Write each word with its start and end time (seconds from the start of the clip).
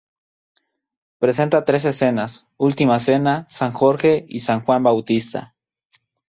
Presenta 1.19 1.63
tres 1.63 1.85
escenas: 1.85 2.47
"Última 2.57 2.97
Cena", 2.97 3.45
"San 3.51 3.71
Jorge", 3.71 4.25
y 4.27 4.39
"San 4.39 4.61
Juan 4.61 4.81
Bautista". 4.81 5.53